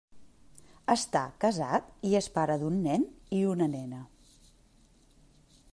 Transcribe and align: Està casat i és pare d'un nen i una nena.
Està 0.93 1.21
casat 1.43 1.91
i 2.11 2.15
és 2.21 2.31
pare 2.39 2.57
d'un 2.63 2.81
nen 2.89 3.07
i 3.41 3.45
una 3.53 3.67
nena. 3.77 4.03